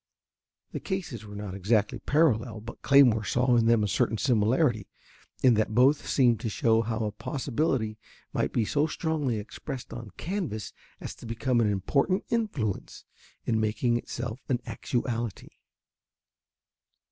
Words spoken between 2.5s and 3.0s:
but